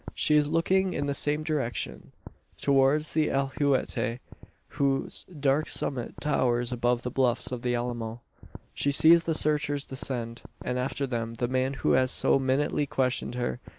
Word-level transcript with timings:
She 0.15 0.35
is 0.35 0.49
looking 0.49 0.93
in 0.93 1.05
the 1.05 1.13
same 1.13 1.43
direction 1.43 2.11
towards 2.59 3.13
the 3.13 3.27
alhuehuete; 3.27 4.17
whose 4.69 5.25
dark 5.25 5.69
summit 5.69 6.15
towers 6.19 6.71
above 6.71 7.03
the 7.03 7.11
bluffs 7.11 7.51
of 7.51 7.61
the 7.61 7.75
Alamo. 7.75 8.21
She 8.73 8.91
sees 8.91 9.25
the 9.25 9.35
searchers 9.35 9.85
descend; 9.85 10.41
and, 10.65 10.79
after 10.79 11.05
them, 11.05 11.35
the 11.35 11.47
man 11.47 11.75
who 11.85 11.91
has 11.91 12.09
so 12.09 12.39
minutely 12.39 12.87
questioned 12.87 13.35
her. 13.35 13.59